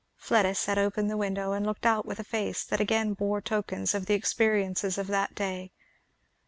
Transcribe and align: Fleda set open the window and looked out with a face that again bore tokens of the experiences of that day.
Fleda 0.17 0.55
set 0.55 0.79
open 0.79 1.05
the 1.09 1.15
window 1.15 1.51
and 1.51 1.63
looked 1.63 1.85
out 1.85 2.07
with 2.07 2.19
a 2.19 2.23
face 2.23 2.63
that 2.63 2.79
again 2.79 3.13
bore 3.13 3.39
tokens 3.39 3.93
of 3.93 4.07
the 4.07 4.15
experiences 4.15 4.97
of 4.97 5.05
that 5.05 5.35
day. 5.35 5.73